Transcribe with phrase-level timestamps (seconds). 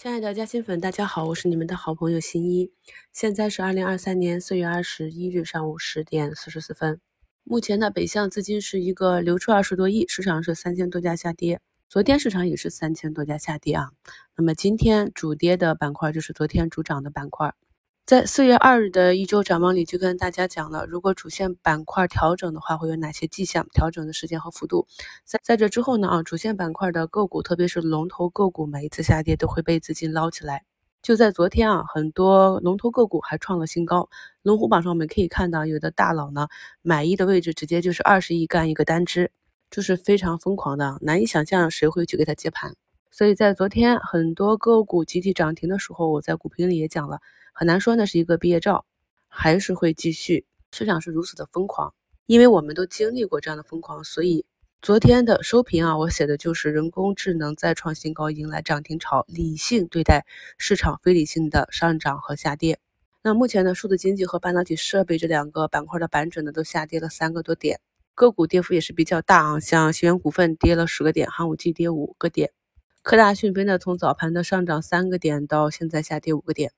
[0.00, 2.72] 亲爱的嘉兴粉，大家好，我是你们的好朋友新一。
[3.12, 6.98] 现在是二零二三年四月二十一日上午十点四十四分。
[7.44, 11.60] 目前的北向资金是一个流出二十多亿，市场是三千多家下跌。
[11.86, 13.90] 昨天市场也是三千多家下跌啊。
[14.38, 17.52] 那么今天主跌的板块就是昨天主涨的板块。
[18.10, 23.68] 在四月二日的一周展望里，就跟大家讲了，如果主线板块调整的话，会有哪些迹象？
[23.72, 24.88] 调整的时间和幅度。
[25.24, 30.64] 在在这之后呢，啊，主线板块的个股，特别是龙头个股，每一次下跌都会被资金捞起来。
[31.02, 34.08] 就在昨天啊，很多龙头个股还创了新高。
[34.42, 36.48] 龙虎榜上我们可以看到，有的大佬呢，
[36.82, 39.30] 买一的位置直接就是二十亿干一个单只，
[39.70, 42.74] 就是非常疯狂的，难以想象谁会去给他接盘。
[43.12, 47.20] 所以在昨天很多个股集体涨停的时候，我在股评里也讲了。
[47.52, 48.84] 很难说那是一个毕业照，
[49.28, 50.46] 还是会继续。
[50.72, 51.92] 市场是如此的疯狂，
[52.26, 54.46] 因为我们都经历过这样的疯狂，所以
[54.80, 60.24] 昨天的收评啊，我写的就是人工智能再创新高，迎来涨停潮，理性对待
[60.56, 62.78] 市场非理性的上涨和下跌。
[63.22, 67.80] 那目前呢，数字经济和半导体设备这两个板块的板指呢，都下跌了三个多点，
[68.14, 72.52] 个股跌幅也是比较大啊，像鑫源股份跌了十个点，寒武纪跌五个点，
[73.02, 76.72] 科大讯飞呢，从早盘的上涨三个点到现在下跌五个点。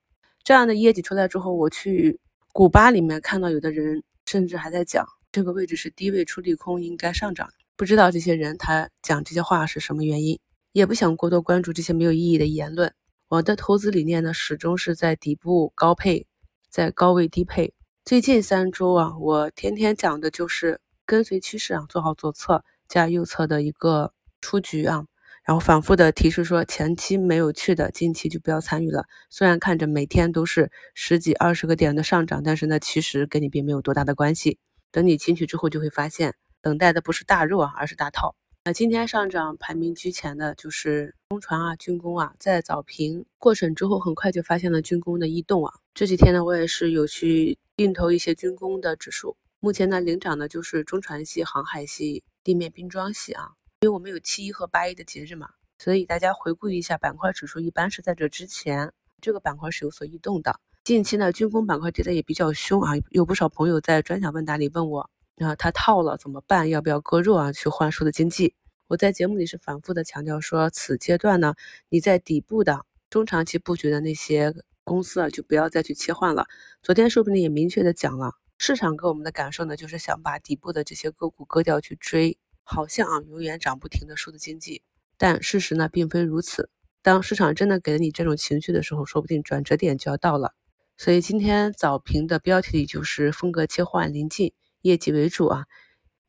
[0.44, 2.18] 这样的业绩出来之后，我去
[2.52, 7.48] 古巴里面看到有的人甚至还在讲这个位置是低位出利空，应该上涨。
[7.76, 10.38] 不知道这些人他讲这些话是什么原因，
[10.72, 12.92] 也不想过多关注这些没有意义的言论。
[13.28, 16.26] 我的投资理念呢，始终是在底部高配，
[16.68, 17.72] 在高位低配。
[18.04, 25.06] 最近三周啊，我天天讲的就是跟随趋势啊，做好左侧加右侧的一个出局啊。
[25.44, 29.04] 然后反复的提示说，前期没有去的，近期就不要参与了。
[29.28, 34.58] 虽然看着每天都是十几、二十个点的上涨，但是呢，其实跟你并没有多大的关系。
[34.92, 38.36] 等你进去之后，就会发现，等待的不是大肉啊，而是大套。
[38.64, 45.72] 那今天上涨排名居前的就是中船啊、军工啊，在早评过审之后，很快就发现了军工的异动啊。
[45.92, 49.36] 这几天呢，我也是有去定投一些军工的指数。
[49.58, 53.50] 目前呢，领涨的就是中船系、航海系、地面兵装系啊。
[53.82, 60.60] 因为我们有七一和八一的节日嘛，所以大家回顾一下板块指数，一般是在这之前，这个板块是有所异动的。
[60.84, 66.68] 近期呢，军工板块跌的也比较凶啊，有不少朋友在专享问答里问我，啊，他套了怎么办？
[66.68, 67.50] 要不要割肉啊？
[67.50, 68.54] 去换数字经济？
[68.86, 71.56] 我在节目里是反复的强调说，此阶段呢，
[71.88, 74.54] 你在底部的中长期布局的那些
[74.84, 76.46] 公司啊，就不要再去切换了。
[76.84, 82.38] 昨天说不定也明确的讲了，市场给我们的感受呢，就是想把底部的这些个股割掉去追。
[82.62, 84.82] 好像啊，永远涨不停的数字经济，
[85.16, 86.70] 但事实呢并非如此。
[87.02, 90.54] 当市场真的给了你这种情绪的时候，说不定转折点就要到了。
[90.96, 94.52] 所以今天早评的标题里就是风格切换临近，
[94.82, 95.64] 业绩为主啊，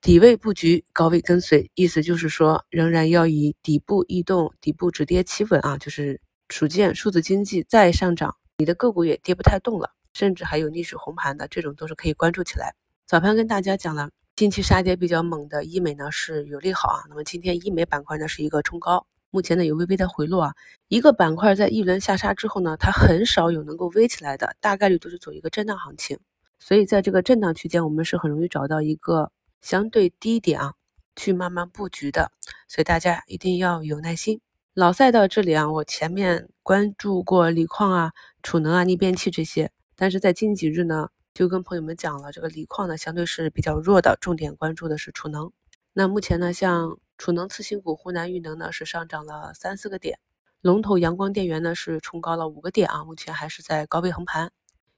[0.01, 12.73] 底位布局，高位跟随，意思就是说仍然要以底部异动、底部止跌企稳啊，就是逐渐数字经济再上涨，你的个股也跌不太动了，甚至还有逆势红盘的这种都是可以关注起来。
[13.05, 14.09] 早盘跟大家讲了。
[14.35, 20.55] 近期杀跌比较猛的医美呢是有利好啊，那么今天医美板块呢是一个冲高，目前呢有微微的回落啊。
[20.87, 26.17] 一个板块在一轮下杀之后呢，它很少有能够微起来的，大概率都是走一个震荡行情。
[26.57, 30.73] 所以在这个震荡区间，我们是很容易找到一个相对低点啊，
[31.15, 32.31] 去慢慢布局的。
[32.67, 34.41] 所以大家一定要有耐心。
[34.73, 41.09] 老赛道这里啊，我前面关注过锂矿啊、储能啊、逆变器这些，但是在近几日呢。
[41.33, 45.51] 就跟朋友们讲了，这个锂矿呢相对是比较弱的，重点关注的是储能。
[45.91, 50.19] 那目前呢，像储能次新股湖南裕能呢是上涨了三四个点，
[50.61, 54.51] 龙头阳光电源呢是冲高了五个点啊，目前还是在高位横盘。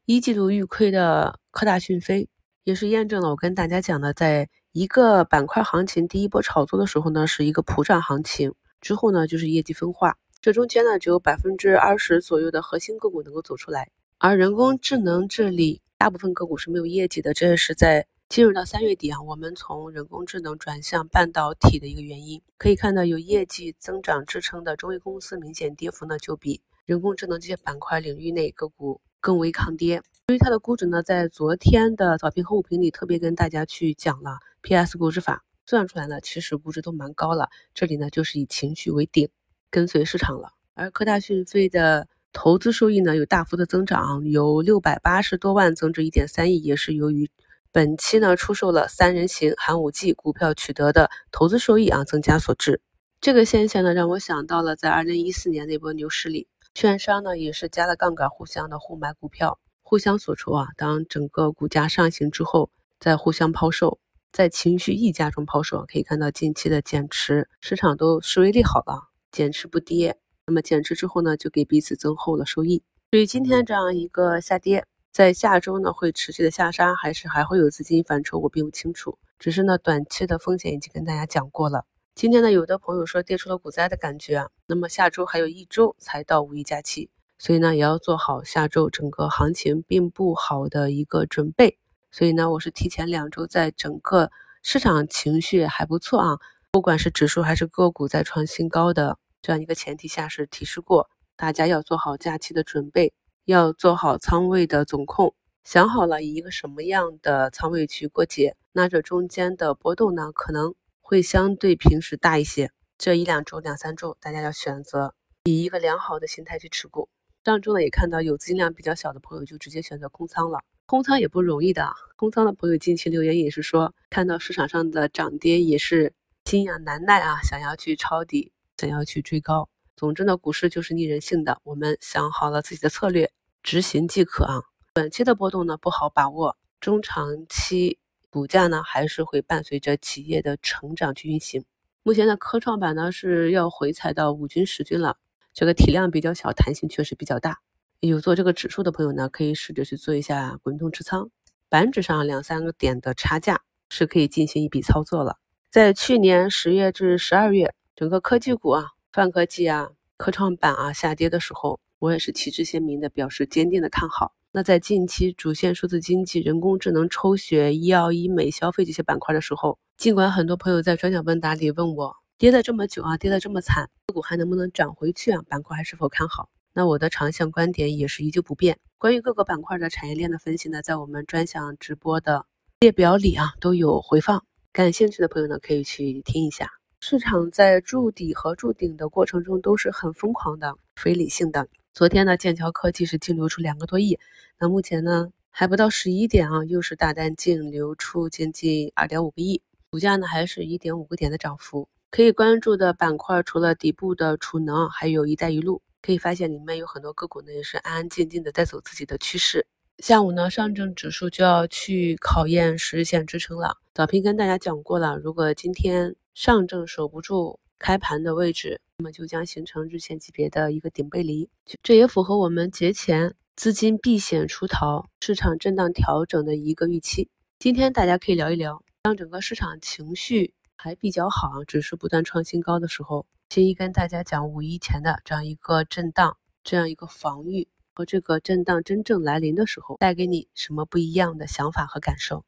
[0.05, 2.27] 一季度预亏的科大讯飞
[2.65, 15.81] 也是验证了我跟大家讲的，在一个板块行情第一波炒作的时候呢，是一个普涨行情，之后呢就是业绩分化，这中间呢只有百分之二十左右的核心个股能够走出来，而人工智能这里。
[15.97, 22.41] 大部分个股是没有业绩的，这也是在进入到三月底啊，我们从人工智能转向半导体的一个原因。
[22.57, 30.01] 可以看到，有业绩增长支撑的中微公司，明显跌幅呢就比人工智能这些板块领域内个股更为抗跌。
[30.27, 37.49] 对于它的估值呢，在昨天的早评和午评里特别跟大家去讲了 P/S 估值法，算出来了，其实估值都蛮高了。
[37.73, 39.29] 这里呢就是以情绪为顶，
[39.71, 40.51] 跟随市场了。
[40.73, 42.07] 而科大讯飞的。
[42.35, 47.31] 投资收益呢有大幅的增长，由六百八十多万增至一点三亿，也是由于
[47.71, 52.81] 本期呢出售了三人行、寒武纪股票取得的投资收益啊增加所致。
[53.21, 60.67] 这个现象呢让我想到了在二零一四年那波牛市里，券商呢也是加了杠杆，互相的互买股票，互相所筹啊。
[60.75, 63.97] 当整个股价上行之后，再互相抛售，
[64.33, 70.17] 在情绪溢价中抛售，可以看到近期的减持市场都视为利好了，减持不跌。
[70.47, 72.83] 那么减持之后呢，就给彼此增厚了收益。
[73.09, 79.17] 对于今天这样一个下跌，在下周呢会持续的下杀，还是还会有资金反抽，我并不清楚。
[79.39, 81.85] 只是呢，短期的风险已经跟大家讲过了。
[82.13, 87.09] 今天呢，有的朋友说跌出了股灾的感觉啊，那么下周还有一周才到五一假期，
[87.39, 91.79] 所以呢，也要做好下周整个行情并不好的一个准备。
[92.11, 94.29] 所以呢，我是提前两周，在整个
[94.61, 96.37] 市场情绪还不错啊，
[96.71, 103.13] 不管是指数还是个股在创新高的这样一个前提下，是提示过大家要做好假期的准备，
[103.45, 110.73] 要做好仓位的总控，想好了以一个什么样的仓位去过节，那这中间的波动呢，可能。
[110.99, 115.13] 会相对平时大一些，这一两周、两三周，大家要选择
[115.43, 117.07] 以一个良好的心态去持股。
[117.43, 121.93] 上周呢，也看到有资金量比较小的朋友就直接选择空仓了，空仓也不容易的。
[122.15, 126.13] 空仓的朋友近期留言也是说，看到市场上的涨跌也是
[126.45, 128.51] 心痒难耐啊，想要去抄底，
[128.87, 129.69] 想要去追高。
[129.95, 133.31] 总之呢，股市就是逆人性的，我们想好了自己的策略，
[133.63, 134.61] 执行即可啊。
[134.93, 137.99] 短期的波动呢不好把握，中长期。
[138.29, 141.63] 股价呢还是会伴随着企业的成长去运行。
[142.03, 145.17] 目前的科创板呢是要回踩到五均十均了，
[145.53, 147.59] 这个体量比较小，弹性确实比较大。
[148.01, 151.29] 有做这个指数的朋友呢，可以试着去做一下滚动持仓，
[151.69, 155.37] 板指上两三个点的差价是可以进行一笔操作了。
[155.71, 164.33] 在去年十月至十二月，整个科技股啊、泛科技啊、科创板啊下跌的时候，我也是旗帜鲜明的表示坚定的看好。
[164.51, 175.41] 那在近期主线数字经济、人工智能、抽血、医药、医美、消费这些板块的时候，尽管很多朋友在专享问答里问我，跌了这么久啊，跌得这么惨，个股还能不能涨回去啊？
[175.47, 176.49] 板块还是否看好？
[176.73, 178.77] 那我的长线观点也是依旧不变。
[178.97, 182.45] 关于各个板块的产业链的分析呢，在我们专享直播的
[182.81, 184.43] 列表里啊都有回放，
[184.73, 186.69] 感兴趣的朋友呢可以去听一下。
[187.07, 191.67] 市场在筑底和筑顶的过程中都是很疯狂的、非理性的。
[191.93, 194.17] 昨天呢，剑桥科技是净流出两个多亿，
[194.59, 199.61] 那目前呢还不到十一点啊，又是大单净流出接近二点五个亿，
[199.91, 201.87] 股价呢还是一点五个点的涨幅。
[202.09, 205.83] 可以关注的板块除了底部的储能，还有一带一路。
[206.01, 209.67] 可以发现里面有很多个股呢也是安安静静的在走自己的趋势。
[209.99, 213.77] 下午呢，上证指数就要去考验十日线支撑了。
[213.93, 218.81] 早评跟大家讲过了，如果今天上证守不住开盘的位置。
[218.97, 221.49] 那么就将形成日线级别的一个顶背离，
[221.83, 227.29] 这也符合我们节前资金避险出逃、市场震荡调整的一个预期。
[227.59, 242.45] 今天大家可以聊一聊，当整个市场情绪还比较好，指数不断创新高的时候，新一跟大家讲五一前的这样一个震荡、这样一个防御和这个震荡真正来临的时候，带给你什么不一样的想法和感受？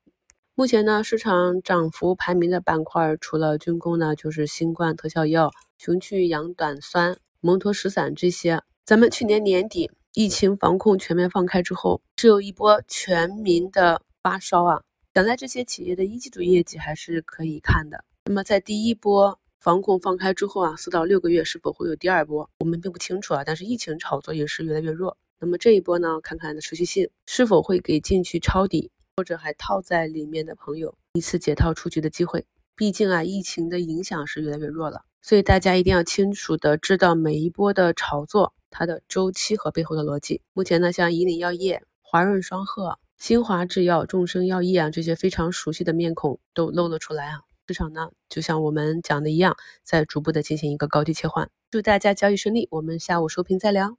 [0.60, 8.64] 目前呢，市场涨幅排名的板块，除了军工呢，就是新冠特效药、雄去氧短酸、蒙脱石散这些。
[8.84, 14.82] 咱们去年年底疫情防控全面放开之后，是有一波全民的发烧啊。
[15.14, 18.04] 想在这些企业的一季度业绩还是可以看的。
[18.26, 23.44] 那么在第一波防控放开之后啊，四到六个月是否会有第二波，我们并不清楚啊。
[23.46, 25.16] 但是疫情炒作也是越来越弱。
[25.40, 28.90] 那么这一波呢，看看的持续性是否会给进去抄底。
[29.18, 32.46] 或者还套在里面的朋友，一次解套出局的机会。
[32.76, 40.44] 毕竟啊，疫情的影响是越来越弱了，所以大家一定要清楚的知道每一波的炒作它的周期和背后的逻辑。
[40.54, 47.42] 目前呢，像以岭药业、华润双鹤、新华制药、众生药业啊这些非常熟悉的面孔都露了出来啊。
[47.68, 51.50] 市场呢，就像我们讲的一样，在逐步的进行一个高低切换。
[51.72, 53.98] 祝大家交易顺利，我们下午收评再聊。